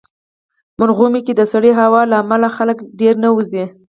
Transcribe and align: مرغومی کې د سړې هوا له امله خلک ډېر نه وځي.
مرغومی 0.79 1.21
کې 1.25 1.33
د 1.35 1.41
سړې 1.51 1.71
هوا 1.79 2.01
له 2.11 2.15
امله 2.23 2.47
خلک 2.57 2.77
ډېر 2.99 3.13
نه 3.23 3.29
وځي. 3.35 3.65